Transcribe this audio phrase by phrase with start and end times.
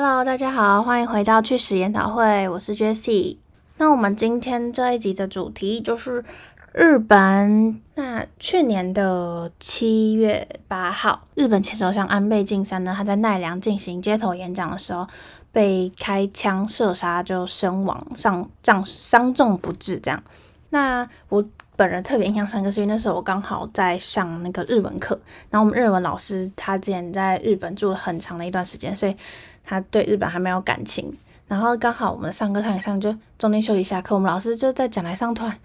[0.00, 3.38] Hello，大家好，欢迎回到去史研讨会，我是 Jessie。
[3.78, 6.24] 那我们今天这一集的主题就是
[6.72, 7.80] 日本。
[7.96, 15.04] 那去年的七月八号，日本前首相安倍晋三呢，他在奈良进行街头演讲的时候，
[15.50, 19.98] 被开枪射杀，就身亡，伤伤伤重不治。
[19.98, 20.22] 这样，
[20.70, 21.44] 那我。
[21.78, 25.16] 本人特别印象深刻，是因为那时候我刚好在上那个日文课，
[25.48, 29.16] 然后我们日文老师他之前在日本住了很长的一段时间，所以
[29.64, 31.16] 他对日本还没有感情。
[31.46, 35.56] 然后刚好我们上课上一上，就中间休息下课，我们老师就在讲台上突然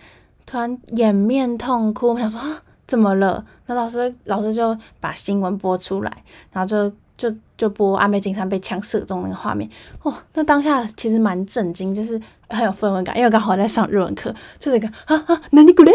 [0.46, 3.44] 突然掩面痛哭，我们想说怎么了？
[3.66, 9.70] 那老师老师就把新闻播出来，然后就就就播安倍晋三被枪射中那个画面。
[10.02, 12.22] 哦，那当下其实蛮震惊，就是。
[12.50, 15.92] 很有氛围感，因为刚好在上日文课，就是一个啊啊，哪里古嘞，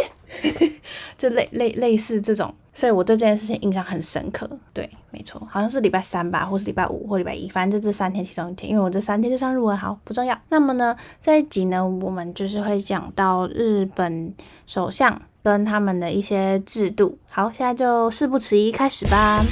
[1.16, 4.50] 就类类类似这种，所以我对这件事情印象很深刻。
[4.72, 10.36] 对，没错，好像是礼拜三吧，或是礼拜五或礼拜一，反正就这三天其中一天，因为我这三天就上日文，好不重要。
[10.48, 14.34] 那么呢，这一集呢，我们就是会讲到日本
[14.66, 17.16] 首相跟他们的一些制度。
[17.28, 19.44] 好，现在就事不迟疑，开始吧。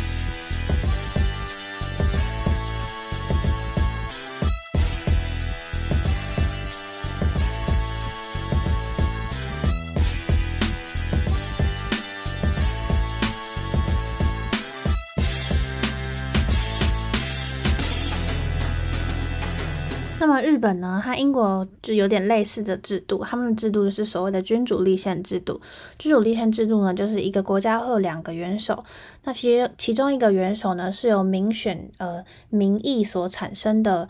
[20.41, 21.01] 日本呢？
[21.05, 25.61] 它英国就有点类似的制度，他们的制度就是所谓的君主立宪制度。
[25.99, 28.85] 君主立宪制度呢，就是一个国家会有两个元首，
[29.25, 34.09] 那其实其中一个元首呢是由民选呃民意所产生的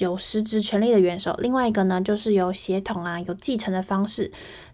[0.00, 4.30] 有实质权力的元首，另外一个呢就是由协同啊有继承的方式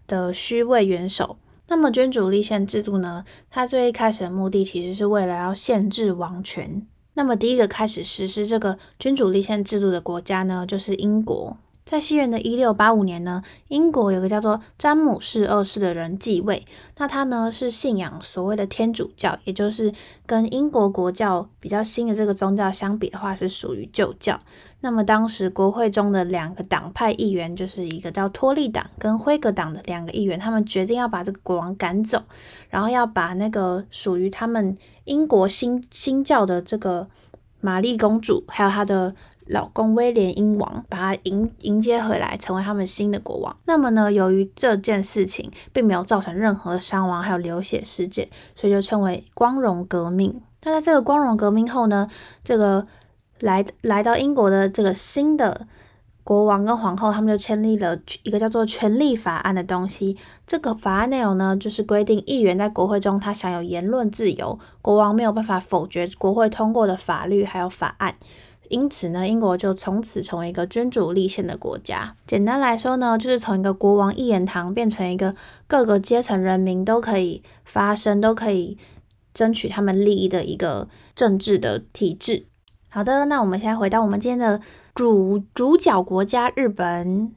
[0.07, 1.37] 的虚位元首。
[1.67, 6.85] 那么君主立宪制度呢，它最一开始的目的其实是为了要限制王权。
[7.15, 11.57] 那么，第一个开始实施这个君主立宪制度的国家呢，就是英国。
[11.85, 16.65] 在西元的一六八五年呢，英国有个叫做詹姆士二世的人继位。
[16.97, 19.93] 那他呢是信仰所谓的天主教，也就是
[20.25, 24.41] 跟英国国教比较新的这个宗教相比的话，是属于旧教。
[24.81, 32.23] 那么当时国会中的两个党派议员，就是一个叫托利党跟辉格党的两个议员，他们决定要把这个国王赶走，
[32.69, 37.07] 然后要把那个属于他们英国新新教的这个
[37.61, 39.15] 玛丽公主，还有她的。
[39.47, 43.55] 老公威廉英王把她迎迎接回来，成为他们新的国王。
[43.65, 50.41] 那么呢，由于这件事情并没有造成任何伤亡，还有流血事件，所以就称为光荣革命。
[50.63, 52.09] 那在这个光荣革命后呢，
[52.43, 52.87] 这个
[53.41, 55.67] 来来到英国的这个新的
[56.25, 60.17] 国王跟皇后，他们就签立了一个叫做《权利法案》的东西。
[60.47, 68.15] 这个法案内容呢，就是规定议员在国会中他享有言论自由，国王没有办法否决国会通过的法律还有法案。
[68.69, 72.15] 因此呢，英国就从此成为一个君主立宪的国家。
[72.25, 75.35] 简单来说呢，就是从一个国王一言堂变成一个
[75.67, 78.79] 各个阶层人民都可以发声、都可以
[79.31, 82.47] 争取他们利益的一个政治的体制。
[82.95, 84.61] 好的，那我们现在回到我们今天的
[84.93, 87.35] 主主角国家日本。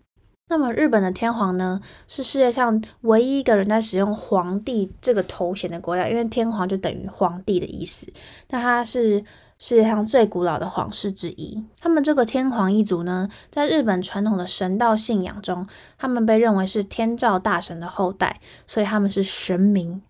[0.48, 8.06] 那么日本的天皇呢，是世界上唯一一个人在使用皇帝这个头衔的国家，因为天皇就等于皇帝的意思。
[8.50, 9.24] 那他是。
[9.60, 15.66] 世界上最古老的皇室之一，他们这个天皇一族呢，在日本传统的神道信仰中，
[15.98, 20.00] 他们被认为是天照大神的后代，所以他们是神明。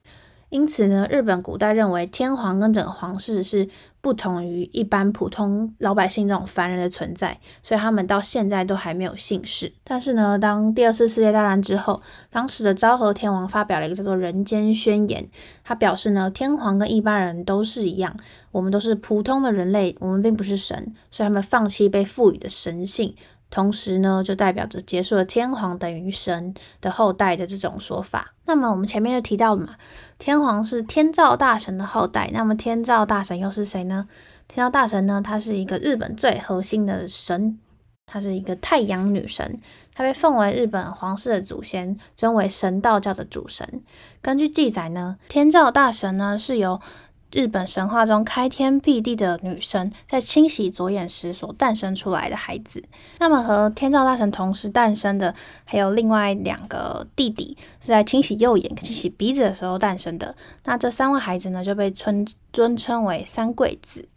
[0.51, 3.69] 因此呢，日本古代认为天皇跟整个皇室是
[4.01, 9.73] 不同于一般普通老百姓这种凡人的存在，所以他们到现在都还没有姓氏。
[9.85, 12.01] 但是呢，当第二次世界大战之后，
[12.31, 15.23] 当时的昭和天皇发表了一个叫做《人间宣言》，
[15.63, 18.17] 他表示呢，天皇跟一般人都是一样，
[18.51, 23.15] 我们都是普通的人类，我们并不是神，所以他们放弃被赋予的神性。
[23.51, 28.35] 同时呢，就代表着结束了天皇等于神的后代的这种说法。
[28.45, 29.77] 那么我们前面就提到了嘛，
[30.19, 32.31] 天皇是天照大神的后代。
[32.33, 34.09] 那么天照大神又是谁呢？
[34.47, 37.59] 天照大神呢，他是一个日本最核心的神，
[38.07, 39.61] 他是一个太阳女神，
[39.95, 43.83] 他被奉为日本皇室的祖先，尊为神道教的主神。
[44.23, 46.81] 根据记载呢，天照大神呢是由
[47.31, 52.83] 日本神话中开天辟地的女神在清洗左眼时所诞生出来的孩子。
[53.19, 55.35] 那么和天照大神同时诞生的
[55.65, 60.35] 还有另外两个弟弟，是在清洗右眼、清洗鼻子的时候诞生的。
[60.65, 64.09] 那这三位孩子呢，就被尊尊称为三贵子。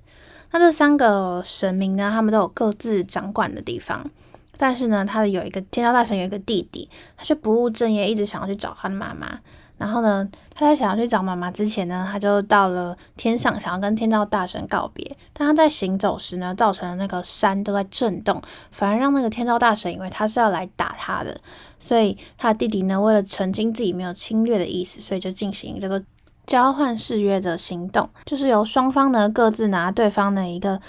[0.51, 4.09] 那这三个神明呢，他们都有各自掌管的地方。
[4.55, 9.39] 但是呢，他的有一个天照大神有一个弟弟，他却不务正业，一直想要去找他的妈妈。
[9.81, 15.17] 然后呢，他在想要去找妈妈之前呢，他就到了天上，想要跟天照大神告别。
[15.33, 18.39] 但他在行走时呢，造成了那个山都在震动，
[18.71, 21.35] 反而让那个天照大神以为他是要来打他的。
[21.79, 25.99] 所以他弟弟呢，为了澄清自己没有侵略的意思，所以就进行叫做
[26.45, 30.79] 交换誓约的行动，就是由双方呢各自拿对方的一个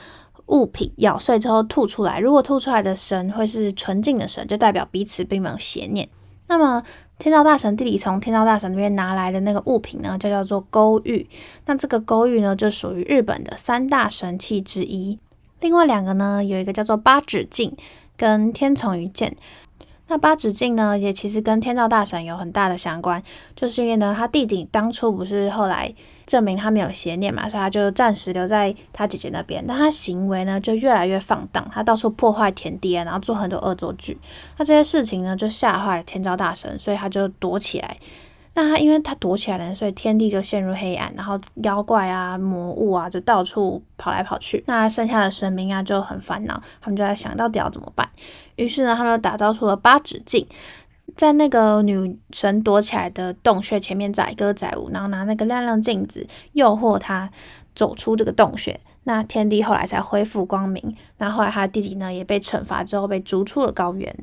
[0.47, 2.21] 物品咬碎之后吐出来。
[2.21, 6.07] 如果吐出来的神会是纯净的神，就代表彼此并没有邪念。
[6.49, 6.83] 那么
[7.19, 11.27] 天照大神弟弟从天照大神那边拿来的那个物品呢，就叫做勾玉。
[11.67, 15.19] 那这个勾玉呢，就属于日本的三大神器之一。
[15.61, 17.77] 另外两个呢，有一个叫做八指镜
[18.17, 19.37] 跟天丛一剑。
[20.09, 23.23] 那八指镜呢，也其实跟天照大神有很大的相关，
[23.57, 25.95] 就是因为呢，他弟弟当初不是后来
[26.27, 29.65] 证明他没有邪念嘛，所以他就暂时留在他姐姐那边。
[29.67, 34.19] 但他行为呢，就越来越放荡，他到处破坏田地啊，然后做很多恶作剧。
[34.59, 37.97] 那这些事情呢，就吓坏了天照大神，所以他就躲起来。
[38.55, 44.63] 那他因为他躲起来了，所以天地就陷入黑暗，然后妖怪啊、魔物啊就到处跑来跑去。
[44.67, 48.09] 那剩下的神明啊就很烦恼，他们就在想到底要怎么办。
[48.57, 50.47] 于是呢，他们就打造出了八指镜，
[51.17, 57.31] 在那个女神躲起来的洞穴前面载歌载舞，然后拿那个亮亮镜子诱惑她
[57.75, 58.79] 走出这个洞穴。
[59.05, 60.95] 那天地后来才恢复光明。
[61.19, 64.15] 那后来他弟弟呢也被惩罚之后被逐出了高原。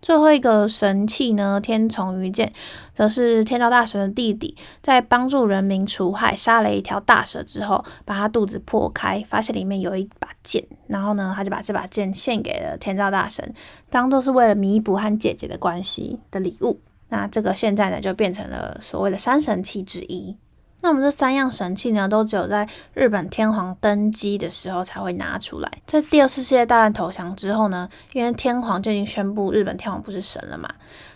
[0.00, 2.52] 最后一个神器呢，天丛鱼剑，
[2.92, 13.54] 则是天照大神的弟弟，在帮助人民除害，杀了一条大蛇之后，把他肚子破开，发现里面有一把剑，然后呢，他就把这把剑献给了天照大神，
[13.90, 16.80] 当做是为了弥补和姐姐的关系的礼物。
[17.08, 20.36] 那这个现在呢，就变成了所谓的三神器之一。
[20.80, 25.70] 那我们这三样神器呢，都只有在日本天皇登基的时候才会拿出来。
[25.86, 30.68] 在第二次世界大战投降之后呢，因为天皇就已经宣布日本天皇不是神了嘛，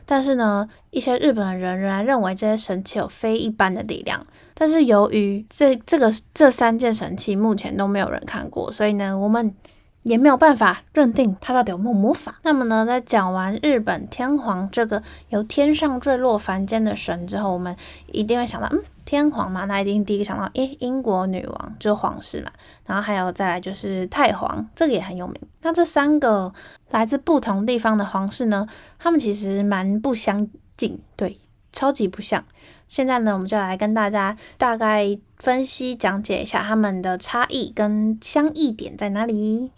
[0.05, 4.27] 但是呢，一些日本人仍然认为这些神器有非一般的力量。
[4.55, 9.55] 但是由于这这个这三件神器目前都没有人看过，所以呢，我们。
[10.03, 12.37] 也没有办法认定他到底有没有魔法。
[12.43, 17.77] 那么呢，在讲完日本天皇这个由天上坠落凡间的神之后，我们
[18.11, 22.51] 一定会想到，嗯，天皇嘛，那一定第一个想到，诶，英国女王就是皇室嘛。
[22.87, 25.37] 然后还有再来就是太皇，这个也很有名。
[25.63, 26.53] 那这三个
[26.91, 28.67] 来自不同地方的皇室呢，
[28.99, 31.39] 他们其实蛮不相近，对，
[31.73, 32.45] 超级不像。
[32.93, 39.71] 现在呢，我们就来跟大家大概分析讲解一下他们的差异跟相异点在哪里。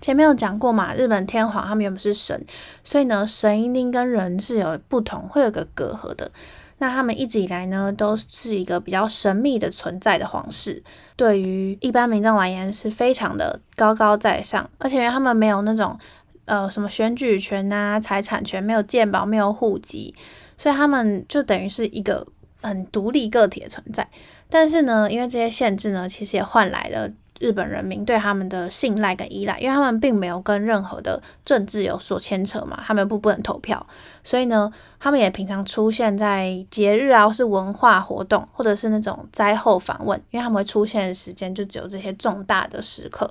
[0.00, 2.46] 前面有讲过嘛，日本天皇他们原本是神，
[2.84, 6.30] 所以呢，神一定跟人是有不同，会有个隔阂的。
[6.78, 10.84] 那他们一直以来呢，都是一个比较神秘的存在的皇室，
[11.16, 15.98] 对于一般民众而言是非常的高高在上，而且他们没有那种
[16.44, 20.14] 呃什么选举权啊、财产权，没有鉴宝，没有户籍。
[20.58, 22.26] 所以他们就等于是一个
[22.60, 24.06] 很独立个体的存在，
[24.50, 27.10] 但是呢，因为这些限制呢，其实也换来了
[27.40, 33.86] 日本人民对他们的信赖跟依赖，因为他们并没有跟任何的政治有所牵扯嘛，他们不不能投票，
[34.22, 43.30] 所以呢，他们也平常出现在节日啊，或是文化活动，或者是那种灾后访问，因为他们会出现的时间就只有这些重大的时刻。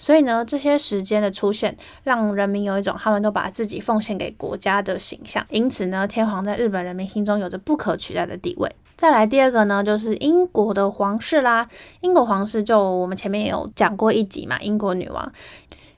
[0.00, 5.44] 所以呢，这些时间的出现，让人民有一种他们都把自己奉献给国家的形象。
[5.50, 8.70] 因此呢，天皇在日本人民心中有着不可取代的地位。
[8.98, 11.68] 再来第二个呢，就是英国的皇室啦。
[12.00, 15.32] 英国皇室就我们前面也有讲过一集嘛，英国女王。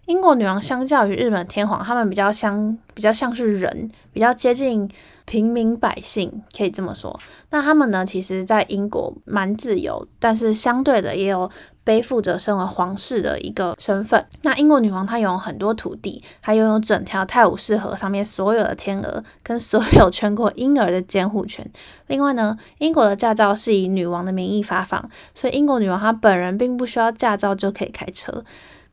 [0.05, 4.87] 英国女王相较于日本天皇，他们比较相比较像是人，比较接近
[5.25, 7.19] 平民百姓，可以这么说。
[7.49, 11.51] 那他们呢，其实在英国蛮自由，但是相对的也有。
[11.91, 21.69] 背负着身为皇室的一个身份，那英国女王她拥有很多土地，她拥有整条泰晤士河上面所有的天鹅跟所有全国婴儿的监护权。
[22.07, 28.45] 另外呢，英国的驾照是以女王的名义发放，所以英国女王她本人并不需要驾照就可以开车。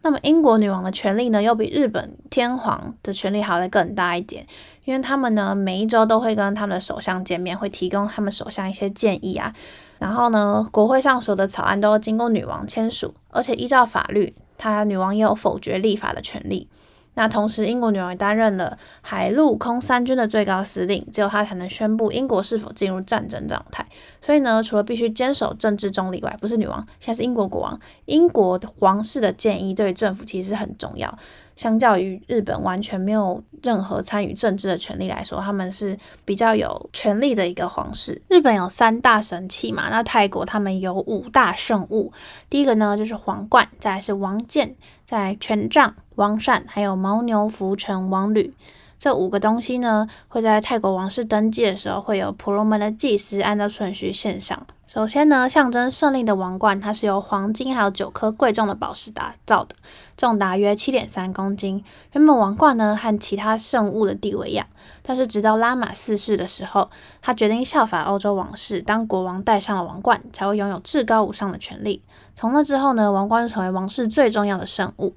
[0.02, 4.48] 那么英国女王的权力呢，又比日本天皇的权力还要更大一点，
[4.86, 9.54] 因为他们呢每一周都会跟他们的首相见面，会提供他们首相一些建议啊。
[10.00, 16.68] 然后呢，国会上所有的草案都要经过女王签署，而且依照法律，她女王也有否决立法的权利。
[17.16, 23.88] 那同时，英国女王也担任了海陆空三军的最高司令，只有她才能宣布英国是否进入战争状态。
[24.22, 31.18] 所以呢，除了必须坚守政治中立外，不是女王，现在是英国国王，英国皇室的建议对政府其实很重要。
[31.58, 38.22] 相较于日本完全没有任何参与政治的权利来说，他们是比较有权利的一个皇室。
[38.30, 42.14] 日本有三大神器嘛，那泰国他们有五大圣物。
[42.50, 48.54] 第一个呢就是皇冠，再来是王剑，在权杖、王扇，还有牦牛、浮尘、王履。
[48.98, 54.66] 这五个东西呢，会在泰国王室登记的时候，会有婆罗门的祭司按照顺序献上。
[54.88, 59.76] 首先呢，象征胜利的王冠，它是由黄金还有九颗贵重的宝石打造的，
[60.16, 61.84] 重达约七点三公斤。
[62.14, 64.66] 原本王冠呢和其他圣物的地位一样，
[65.04, 66.90] 但是直到拉玛四世的时候，
[67.22, 72.02] 他决定效法欧洲王室，当国王戴上了王冠，才会拥有至高无上的权利。
[72.34, 75.14] 从那之后呢，王冠成为王室最重要的圣物。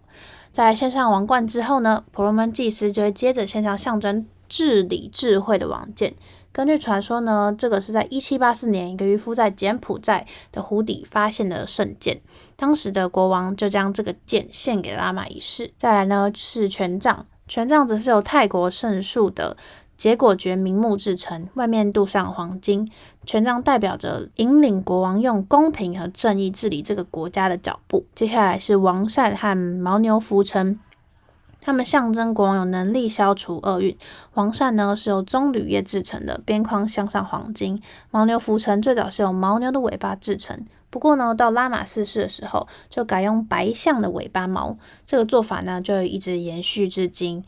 [0.52, 6.14] 在献上王冠之后呢，婆罗门祭司就会接着献上象征治理智慧的王剑。
[6.52, 12.20] 根据传说呢，这个是在一七八四年，一个渔夫在柬埔寨的湖底发现的圣剑。
[12.56, 15.72] 当时的国王就将这个剑献给拉玛一世。
[15.76, 19.56] 再来呢是权杖，权杖则是由泰国圣树的
[20.00, 22.90] 结果蕨明木制成，外面镀上黄金。
[23.26, 28.06] 权杖代表着引领国王用公平和正义治理这个国家的脚步。
[28.14, 30.80] 接下来是王扇和牦牛浮尘。
[31.60, 33.94] 它们象征国王有能力消除厄运。
[34.32, 37.82] 王扇呢是由棕榈叶制成的，边框镶上黄金。
[38.10, 44.78] 牦牛浮尘最早是由牦牛的尾巴制成，不过呢，到拉玛四世的时候就改用白象的尾巴毛。
[45.04, 47.44] 这个做法呢就一直延续至今。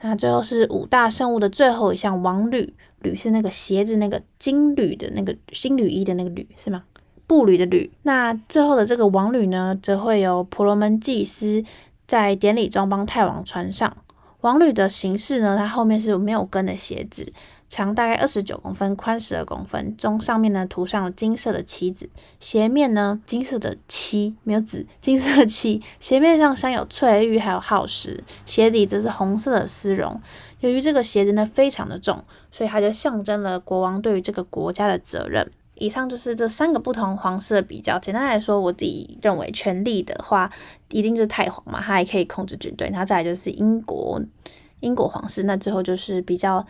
[0.00, 6.84] 那最后是五大圣物的最后一项王履，履是那个鞋子那个金履的那个金履衣的那个履是吗？
[7.26, 7.90] 步履的履。
[8.02, 11.64] 那最后的这个王履呢，则会有婆罗门祭司。
[12.06, 13.94] 在典礼中帮太王穿上
[14.40, 17.30] 王履的形式呢，它后面是没有跟的鞋子，
[17.68, 22.08] 长大概二十九公分，宽十二公分，中上面呢涂上了金色的旗子，
[22.40, 30.20] 鞋面呢金色的漆没有紫，金色的漆，鞋面上镶有翠玉还有耗石，鞋底则是红色的丝绒。
[30.60, 35.50] 由于这个鞋子呢非常的重，所以它就象征了国王对于这个国家的责任。
[35.80, 38.00] 以上就是这三个不同皇室的比较。
[38.00, 40.50] 简单来说，我自己认为权力的话，
[40.90, 42.88] 一定就是太皇嘛，他还可以控制军队。
[42.90, 44.20] 然后再来就是英国，
[44.80, 45.44] 英国皇室。
[45.44, 46.66] 那最后就是比较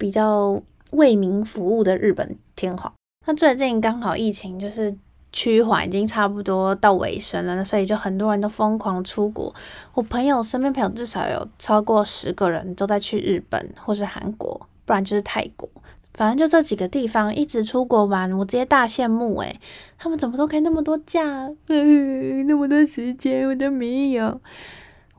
[0.00, 0.58] 比较
[0.92, 2.90] 为民服务的日本天皇。
[3.26, 4.96] 那最近刚好疫情就是
[5.30, 9.54] 趋缓，已经差不多到尾声了，所以就很多人都疯狂出国。
[9.92, 15.68] 我朋友身边朋友至少有超过十个人都在去日本或是韩国，不然就是泰国。
[16.14, 19.60] 反正就这几个地方，一直出国玩，我直接大羡慕诶，
[19.98, 21.22] 他们怎么都可以那么多假，
[21.68, 24.40] 那么多时间我都没有。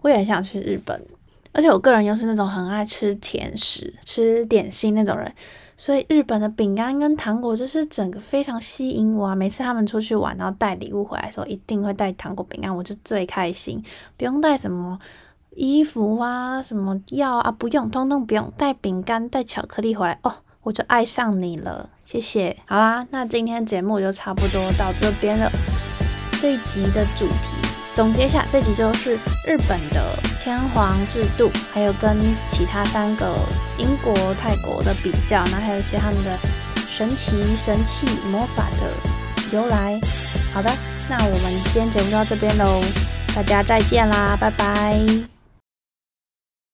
[0.02, 1.00] 我也很想去日本，
[1.54, 5.34] 而且我个人又是那种很爱吃甜食、吃点心那种人，
[5.76, 9.36] 所以日本的饼干跟糖果就是整个非常吸引我啊！
[9.36, 13.84] 每次他们出去玩，然后带礼物回来的时候，一定会带糖果、饼干，我就最开心，
[14.18, 14.98] 不用带什么
[15.56, 20.34] 衣服啊、什么药啊，不用，通通不用，带饼干、带巧克力回来哦。
[20.64, 22.56] 我就爱上你了，谢谢。
[22.68, 25.52] 好啦，那今天节目就差不多到这边了。
[26.40, 29.16] 这一集的主题总结一下，这集就是
[29.48, 32.18] 日本的天皇制度，还有跟
[32.50, 33.38] 其他三个
[33.78, 36.36] 英国、泰国的比较，那还有一些他们的
[36.90, 38.92] 神奇、神器、魔法的
[39.56, 40.00] 由来。
[40.52, 40.72] 好的，
[41.08, 42.82] 那我们今天节目就到这边喽，
[43.36, 45.41] 大家再见啦，拜拜。